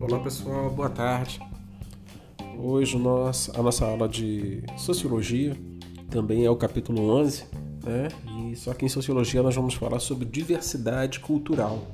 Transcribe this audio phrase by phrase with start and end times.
[0.00, 1.40] Olá pessoal, boa tarde.
[2.56, 5.56] Hoje nós, a nossa aula de Sociologia
[6.08, 7.46] também é o capítulo 11,
[7.84, 8.08] né?
[8.48, 11.84] E só que em Sociologia nós vamos falar sobre diversidade cultural,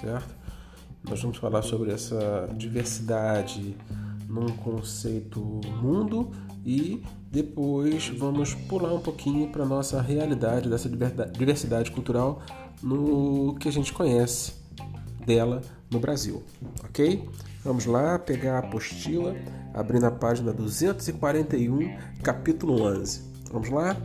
[0.00, 0.34] certo?
[1.08, 3.76] Nós vamos falar sobre essa diversidade
[4.32, 6.30] num conceito mundo
[6.64, 10.88] e depois vamos pular um pouquinho para nossa realidade dessa
[11.36, 12.42] diversidade cultural
[12.82, 14.54] no que a gente conhece
[15.26, 16.42] dela no Brasil,
[16.82, 17.28] ok?
[17.62, 19.36] Vamos lá pegar a apostila,
[19.72, 23.22] abrindo a página 241, capítulo 11.
[23.52, 23.96] Vamos lá?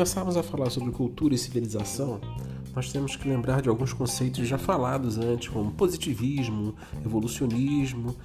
[0.00, 2.18] Começarmos a falar sobre cultura e civilização,
[2.74, 8.16] nós temos que lembrar de alguns conceitos já falados antes, como positivismo, evolucionismo,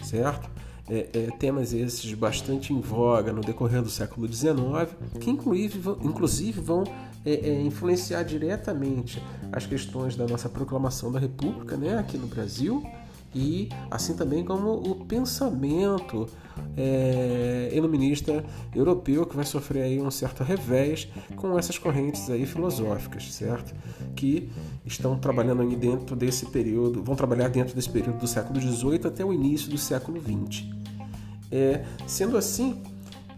[0.00, 0.48] certo?
[0.88, 6.60] É, é, temas esses bastante em voga no decorrer do século XIX, que inclusive, inclusive
[6.60, 6.84] vão
[7.26, 12.80] é, é, influenciar diretamente as questões da nossa proclamação da República né, aqui no Brasil
[13.34, 16.28] e assim também como o pensamento
[16.76, 23.32] é, iluminista europeu que vai sofrer aí um certo revés com essas correntes aí filosóficas,
[23.32, 23.74] certo?
[24.14, 24.50] Que
[24.84, 29.24] estão trabalhando aí dentro desse período, vão trabalhar dentro desse período do século XVIII até
[29.24, 30.64] o início do século XX.
[31.50, 32.82] É, sendo assim,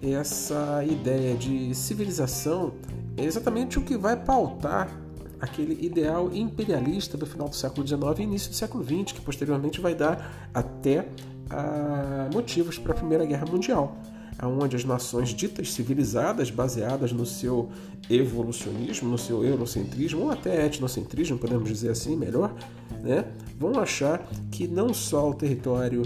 [0.02, 2.74] essa ideia de civilização
[3.16, 5.05] é exatamente o que vai pautar
[5.40, 9.80] aquele ideal imperialista do final do século XIX e início do século XX, que posteriormente
[9.80, 11.08] vai dar até
[11.50, 13.96] a, motivos para a Primeira Guerra Mundial,
[14.42, 17.70] onde as nações ditas civilizadas, baseadas no seu
[18.10, 22.54] evolucionismo, no seu eurocentrismo, ou até etnocentrismo, podemos dizer assim, melhor,
[23.02, 23.24] né,
[23.58, 26.02] vão achar que não só o território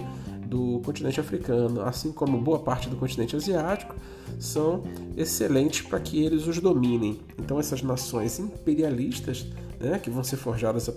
[0.51, 3.95] do continente africano, assim como boa parte do continente asiático,
[4.39, 4.83] são
[5.17, 7.21] excelentes para que eles os dominem.
[7.39, 9.47] Então, essas nações imperialistas,
[9.79, 10.93] né, que vão ser forjadas a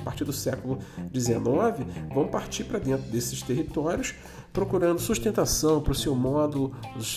[0.00, 0.78] partir do século
[1.14, 4.12] XIX, vão partir para dentro desses territórios,
[4.52, 6.72] procurando sustentação para o seu modo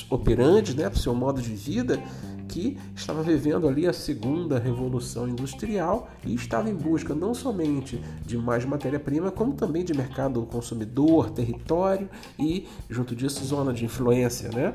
[0.10, 2.02] operandi, né, para o seu modo de vida,
[2.50, 8.38] que estava vivendo ali a segunda revolução industrial e estava em busca não somente de
[8.38, 14.74] mais matéria-prima, como também de mercado consumidor, território e, junto disso, zona de influência, né?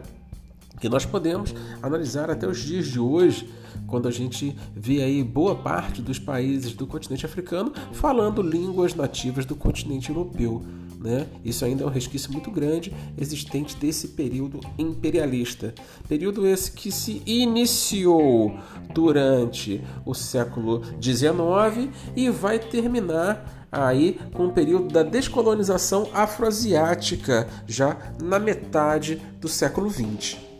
[0.81, 3.49] que nós podemos analisar até os dias de hoje,
[3.87, 9.45] quando a gente vê aí boa parte dos países do continente africano falando línguas nativas
[9.45, 10.63] do continente europeu.
[11.05, 11.27] Né?
[11.45, 15.75] Isso ainda é um resquício muito grande existente desse período imperialista.
[16.09, 18.59] Período esse que se iniciou
[18.95, 27.99] durante o século XIX e vai terminar aí com o período da descolonização afroasiática, já
[28.23, 30.54] na metade do século XX.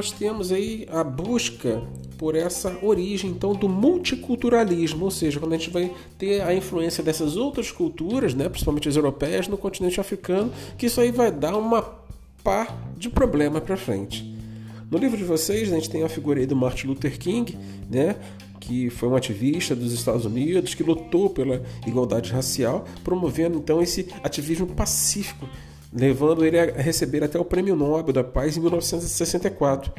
[0.00, 1.82] Nós temos aí a busca
[2.16, 7.04] por essa origem então do multiculturalismo, ou seja, quando a gente vai ter a influência
[7.04, 11.54] dessas outras culturas, né, principalmente as europeias, no continente africano, que isso aí vai dar
[11.54, 11.82] uma
[12.42, 14.24] pá de problema para frente.
[14.90, 17.54] No livro de vocês, a gente tem a figura aí do Martin Luther King,
[17.90, 18.16] né,
[18.58, 24.08] que foi um ativista dos Estados Unidos, que lutou pela igualdade racial, promovendo então esse
[24.24, 25.46] ativismo pacífico
[25.92, 29.92] levando ele a receber até o Prêmio Nobel da Paz em 1964.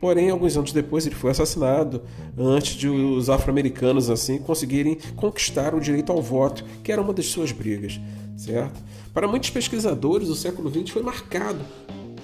[0.00, 2.02] Porém, alguns anos depois ele foi assassinado
[2.36, 7.26] antes de os afro-americanos assim conseguirem conquistar o direito ao voto, que era uma das
[7.26, 8.00] suas brigas,
[8.36, 8.80] certo?
[9.12, 11.60] Para muitos pesquisadores, o século XX foi marcado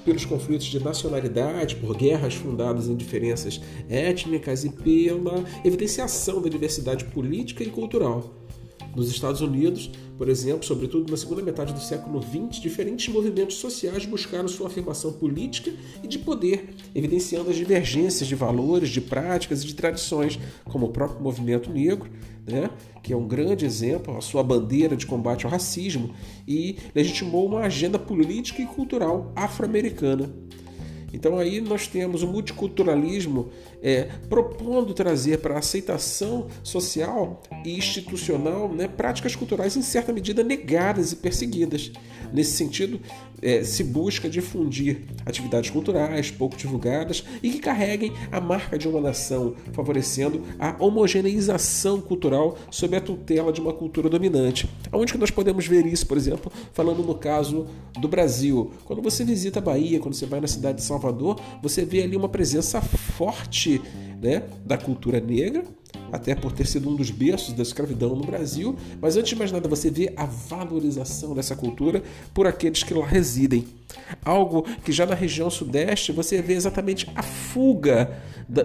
[0.06, 7.04] pelos conflitos de nacionalidade, por guerras fundadas em diferenças étnicas e pela evidenciação da diversidade
[7.06, 8.45] política e cultural.
[8.96, 14.06] Nos Estados Unidos, por exemplo, sobretudo na segunda metade do século XX, diferentes movimentos sociais
[14.06, 15.70] buscaram sua afirmação política
[16.02, 20.92] e de poder, evidenciando as divergências de valores, de práticas e de tradições, como o
[20.92, 22.10] próprio movimento negro,
[22.50, 22.70] né,
[23.02, 26.14] que é um grande exemplo, a sua bandeira de combate ao racismo,
[26.48, 30.32] e legitimou uma agenda política e cultural afro-americana.
[31.12, 33.50] Então aí nós temos o multiculturalismo
[33.82, 40.42] é, propondo trazer para a aceitação social e institucional né, práticas culturais em certa medida
[40.42, 41.92] negadas e perseguidas.
[42.32, 43.00] Nesse sentido,
[43.42, 49.00] é, se busca difundir atividades culturais pouco divulgadas e que carreguem a marca de uma
[49.00, 54.68] nação, favorecendo a homogeneização cultural sob a tutela de uma cultura dominante.
[54.90, 57.66] Aonde que nós podemos ver isso, por exemplo, falando no caso
[57.98, 58.72] do Brasil.
[58.84, 62.16] Quando você visita a Bahia, quando você vai na cidade de Salvador, você vê ali
[62.16, 63.80] uma presença forte
[64.20, 65.64] né, da cultura negra,
[66.12, 69.52] até por ter sido um dos berços da escravidão no Brasil, mas antes de mais
[69.52, 72.02] nada você vê a valorização dessa cultura
[72.32, 73.66] por aqueles que lá residem.
[74.24, 78.18] Algo que já na região sudeste você vê exatamente a fuga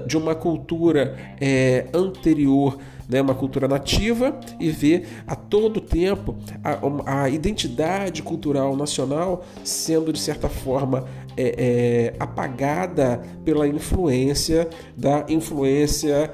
[0.05, 2.77] de uma cultura é, anterior,
[3.09, 10.13] né, uma cultura nativa, e vê a todo tempo a, a identidade cultural nacional sendo
[10.13, 11.05] de certa forma
[11.41, 16.31] é, é, apagada pela influência da influência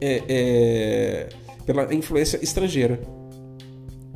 [0.00, 1.28] é, é,
[1.64, 3.00] pela influência estrangeira,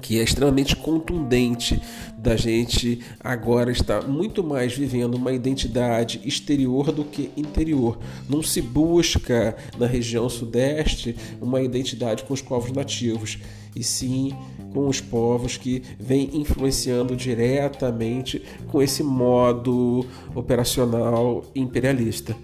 [0.01, 1.81] que é extremamente contundente
[2.19, 7.99] da gente agora estar muito mais vivendo uma identidade exterior do que interior.
[8.29, 13.39] Não se busca na região sudeste uma identidade com os povos nativos,
[13.75, 14.35] e sim
[14.73, 22.35] com os povos que vêm influenciando diretamente com esse modo operacional imperialista.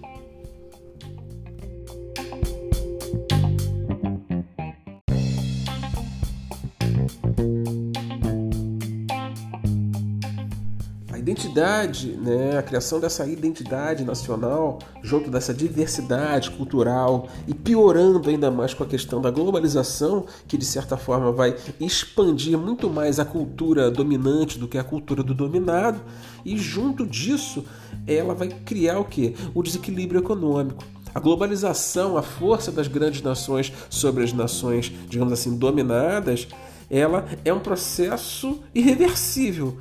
[11.29, 18.73] Identidade, né, a criação dessa identidade nacional, junto dessa diversidade cultural e piorando ainda mais
[18.73, 23.91] com a questão da globalização, que de certa forma vai expandir muito mais a cultura
[23.91, 26.01] dominante do que a cultura do dominado,
[26.43, 27.63] e junto disso
[28.07, 29.35] ela vai criar o que?
[29.53, 30.83] O desequilíbrio econômico.
[31.13, 36.47] A globalização, a força das grandes nações sobre as nações, digamos assim, dominadas,
[36.89, 39.77] ela é um processo irreversível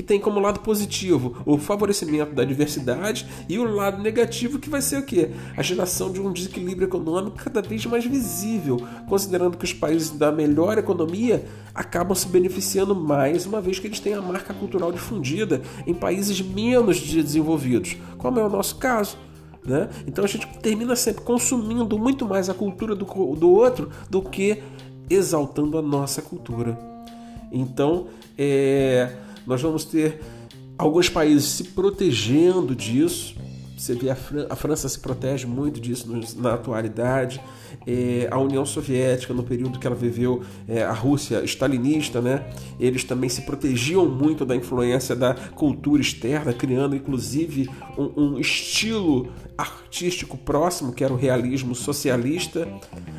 [0.00, 4.80] que tem como lado positivo o favorecimento da diversidade e o lado negativo que vai
[4.80, 5.30] ser o quê?
[5.54, 10.32] A geração de um desequilíbrio econômico cada vez mais visível, considerando que os países da
[10.32, 11.44] melhor economia
[11.74, 16.40] acabam se beneficiando mais, uma vez que eles têm a marca cultural difundida em países
[16.40, 19.18] menos desenvolvidos, como é o nosso caso.
[19.62, 19.90] Né?
[20.06, 24.62] Então a gente termina sempre consumindo muito mais a cultura do, do outro do que
[25.10, 26.78] exaltando a nossa cultura.
[27.52, 28.06] Então,
[28.38, 29.10] é
[29.46, 30.20] nós vamos ter
[30.76, 33.34] alguns países se protegendo disso.
[33.76, 36.06] Você vê a, Fran a França se protege muito disso
[36.36, 37.40] na atualidade.
[37.86, 42.44] É, a União Soviética, no período que ela viveu, é, a Rússia stalinista, né?
[42.78, 49.32] Eles também se protegiam muito da influência da cultura externa, criando inclusive um, um estilo
[49.56, 52.68] artístico próximo, que era o realismo socialista.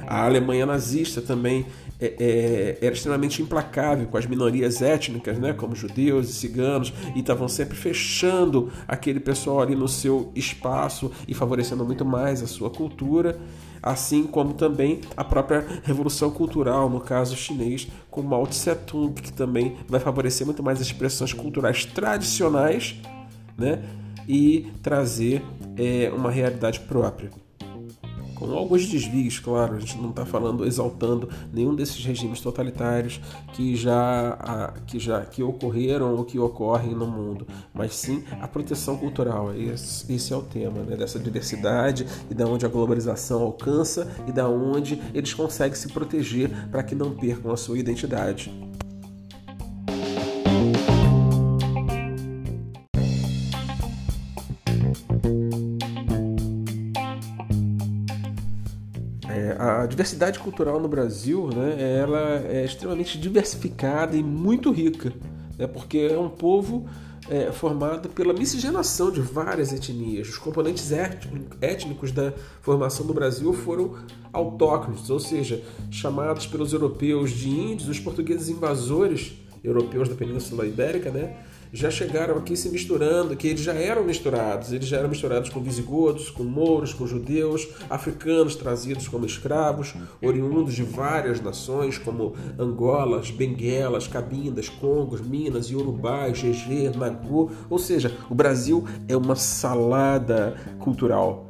[0.06, 1.65] A Alemanha nazista também
[2.01, 7.19] é, é, era extremamente implacável com as minorias étnicas, né, como judeus e ciganos, e
[7.19, 12.71] estavam sempre fechando aquele pessoal ali no seu espaço e favorecendo muito mais a sua
[12.71, 13.39] cultura,
[13.83, 19.31] assim como também a própria revolução cultural, no caso chinês, com Mao Tse Tung, que
[19.31, 22.95] também vai favorecer muito mais as expressões culturais tradicionais,
[23.56, 23.83] né,
[24.27, 25.44] e trazer
[25.77, 27.30] é, uma realidade própria
[28.41, 33.21] com alguns desvios, claro, a gente não está falando exaltando nenhum desses regimes totalitários
[33.53, 38.97] que já, que já que ocorreram ou que ocorrem no mundo, mas sim a proteção
[38.97, 39.53] cultural.
[39.53, 44.31] Esse, esse é o tema né, dessa diversidade e da onde a globalização alcança e
[44.31, 48.51] da onde eles conseguem se proteger para que não percam a sua identidade.
[60.01, 65.13] Diversidade cultural no Brasil, né, ela é extremamente diversificada e muito rica,
[65.58, 66.88] né, porque é um povo
[67.29, 70.27] é, formado pela miscigenação de várias etnias.
[70.27, 70.91] Os componentes
[71.62, 73.96] étnicos da formação do Brasil foram
[74.34, 81.12] autóctones, ou seja, chamados pelos europeus de índios, os portugueses invasores europeus da Península Ibérica,
[81.12, 81.38] né,
[81.71, 85.61] já chegaram aqui se misturando, que eles já eram misturados, eles já eram misturados com
[85.61, 93.31] visigodos, com mouros, com judeus, africanos trazidos como escravos, oriundos de várias nações como Angolas,
[93.31, 101.47] Benguelas, Cabindas, Congos, Minas, Yorubá, GG, Nagu, ou seja, o Brasil é uma salada cultural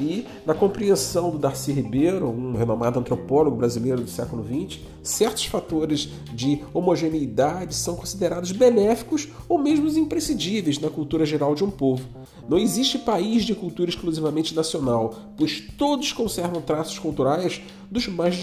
[0.00, 6.08] e na compreensão do Darcy Ribeiro, um renomado antropólogo brasileiro do século XX, certos fatores
[6.32, 12.06] de homogeneidade são considerados benéficos ou mesmo imprescindíveis na cultura geral de um povo.
[12.48, 18.34] Não existe país de cultura exclusivamente nacional, pois todos conservam traços culturais dos mais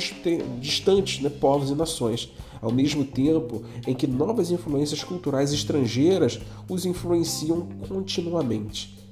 [0.61, 6.85] distantes né, povos e nações, ao mesmo tempo em que novas influências culturais estrangeiras os
[6.85, 9.06] influenciam continuamente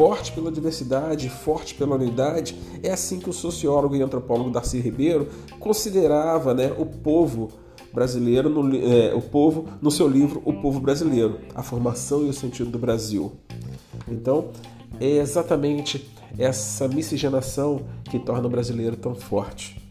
[0.00, 2.58] forte pela diversidade, forte pela unidade.
[2.82, 5.28] É assim que o sociólogo e antropólogo Darcy Ribeiro
[5.58, 7.50] considerava né, o povo
[7.92, 12.32] brasileiro, no, é, o povo no seu livro O Povo Brasileiro, a formação e o
[12.32, 13.32] sentido do Brasil.
[14.08, 14.48] Então,
[14.98, 19.86] é exatamente essa miscigenação que torna o brasileiro tão forte.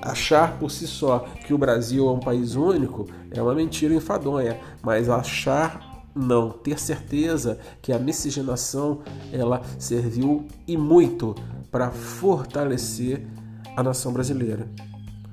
[0.00, 4.60] Achar por si só que o Brasil é um país único é uma mentira enfadonha,
[4.82, 5.87] mas achar
[6.18, 9.00] não, ter certeza que a miscigenação
[9.32, 11.34] ela serviu e muito
[11.70, 13.24] para fortalecer
[13.76, 14.68] a nação brasileira.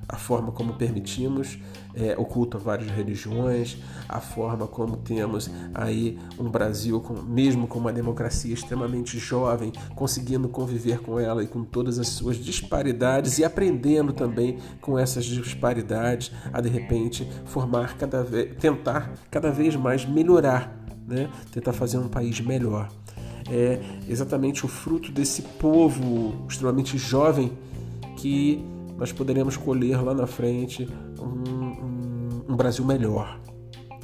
[0.07, 1.57] A forma como permitimos
[1.95, 7.67] é, o culto a várias religiões, a forma como temos aí um Brasil, com, mesmo
[7.67, 13.39] com uma democracia extremamente jovem, conseguindo conviver com ela e com todas as suas disparidades
[13.39, 19.75] e aprendendo também com essas disparidades a de repente formar cada vez, tentar cada vez
[19.75, 21.29] mais melhorar, né?
[21.51, 22.89] tentar fazer um país melhor.
[23.49, 27.55] É exatamente o fruto desse povo extremamente jovem
[28.17, 28.65] que
[28.97, 30.87] nós poderemos colher lá na frente
[31.19, 33.39] um, um, um Brasil melhor.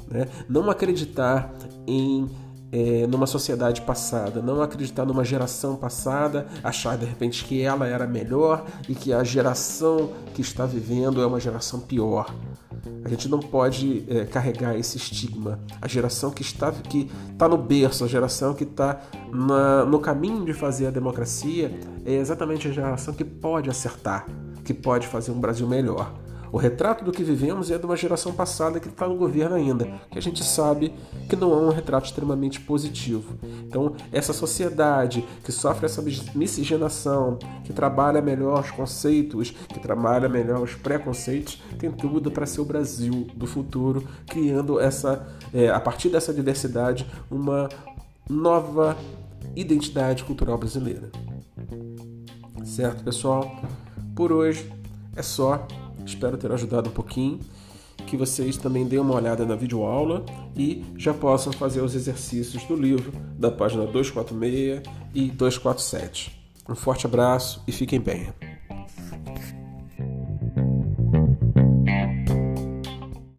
[0.10, 0.28] Né?
[0.50, 1.54] Não acreditar
[1.88, 2.30] em
[2.72, 8.08] é, numa sociedade passada, não acreditar numa geração passada, achar de repente que ela era
[8.08, 12.34] melhor e que a geração que está vivendo é uma geração pior.
[13.04, 15.60] A gente não pode é, carregar esse estigma.
[15.82, 19.02] A geração que está, que está no berço, a geração que está
[19.88, 24.26] no caminho de fazer a democracia, é exatamente a geração que pode acertar
[24.64, 26.14] que pode fazer um Brasil melhor.
[26.52, 29.86] O retrato do que vivemos é de uma geração passada que está no governo ainda,
[30.12, 30.94] que a gente sabe
[31.30, 33.38] que não é um retrato extremamente positivo.
[33.66, 36.04] Então, essa sociedade que sofre essa
[36.36, 42.60] miscigenação, que trabalha melhor os conceitos, que trabalha melhor os preconceitos, tem tudo para ser
[42.60, 47.70] o Brasil do futuro, criando essa, é, a partir dessa diversidade, uma
[48.30, 48.98] nova
[49.56, 51.10] identidade cultural brasileira.
[52.66, 53.56] Certo, pessoal?
[54.22, 54.72] Por hoje
[55.16, 55.68] é só.
[56.06, 57.40] Espero ter ajudado um pouquinho.
[58.06, 60.24] Que vocês também deem uma olhada na videoaula
[60.56, 64.84] e já possam fazer os exercícios do livro da página 246
[65.16, 66.40] e 247.
[66.70, 68.32] Um forte abraço e fiquem bem.